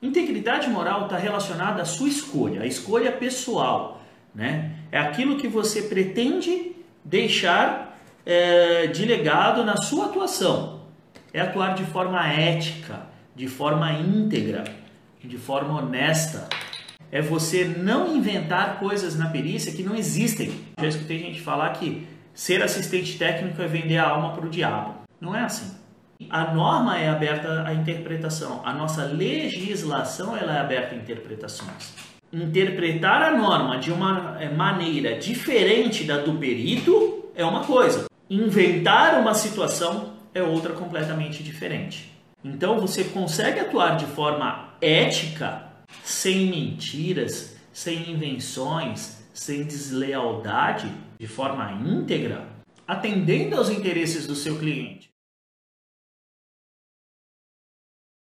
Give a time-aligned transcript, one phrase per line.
[0.00, 4.00] Integridade moral está relacionada à sua escolha, a escolha pessoal.
[4.34, 4.72] Né?
[4.92, 10.82] É aquilo que você pretende deixar é, de legado na sua atuação.
[11.32, 14.64] É atuar de forma ética, de forma íntegra,
[15.22, 16.48] de forma honesta.
[17.10, 20.52] É você não inventar coisas na perícia que não existem.
[20.80, 24.94] Já escutei gente falar que ser assistente técnico é vender a alma para o diabo.
[25.20, 25.76] Não é assim.
[26.28, 28.60] A norma é aberta à interpretação.
[28.64, 31.94] A nossa legislação ela é aberta a interpretações.
[32.32, 38.06] Interpretar a norma de uma é, maneira diferente da do perito é uma coisa.
[38.28, 42.12] Inventar uma situação é outra completamente diferente.
[42.44, 45.66] Então você consegue atuar de forma ética,
[46.02, 52.44] sem mentiras, sem invenções, sem deslealdade, de forma íntegra,
[52.86, 55.08] atendendo aos interesses do seu cliente.